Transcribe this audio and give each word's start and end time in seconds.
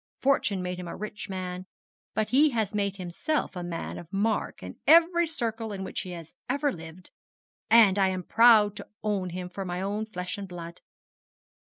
Fortune 0.19 0.63
made 0.63 0.79
him 0.79 0.87
a 0.87 0.95
rich 0.95 1.29
man, 1.29 1.67
but 2.15 2.29
he 2.29 2.49
has 2.49 2.73
made 2.73 2.95
himself 2.95 3.55
a 3.55 3.61
man 3.61 3.99
of 3.99 4.11
mark 4.11 4.63
in 4.63 4.77
every 4.87 5.27
circle 5.27 5.71
in 5.71 5.83
which 5.83 6.01
he 6.01 6.09
has 6.09 6.33
ever 6.49 6.73
lived, 6.73 7.11
and 7.69 7.99
I 7.99 8.07
am 8.07 8.23
proud 8.23 8.75
to 8.77 8.87
own 9.03 9.29
him 9.29 9.47
for 9.47 9.63
my 9.63 9.79
own 9.79 10.07
flesh 10.07 10.39
and 10.39 10.47
blood. 10.47 10.81